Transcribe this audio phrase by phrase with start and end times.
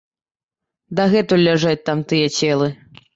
[0.99, 2.71] Дагэтуль ляжаць там тыя целы.